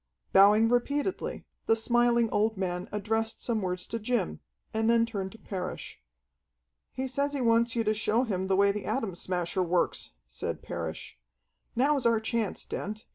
Bowing 0.33 0.67
repeatedly, 0.67 1.45
the 1.67 1.75
smiling 1.75 2.27
old 2.31 2.57
man 2.57 2.89
addressed 2.91 3.39
some 3.39 3.61
words 3.61 3.85
to 3.85 3.99
Jim, 3.99 4.39
and 4.73 4.89
then 4.89 5.05
turned 5.05 5.31
to 5.33 5.37
Parrish. 5.37 6.01
"He 6.91 7.07
says 7.07 7.33
he 7.33 7.39
wants 7.41 7.75
you 7.75 7.83
to 7.83 7.93
show 7.93 8.23
him 8.23 8.47
the 8.47 8.55
way 8.55 8.71
the 8.71 8.85
Atom 8.85 9.13
Smasher 9.13 9.61
works," 9.61 10.13
said 10.25 10.63
Parrish. 10.63 11.19
"Now's 11.75 12.07
our 12.07 12.19
chance, 12.19 12.65
Dent. 12.65 13.05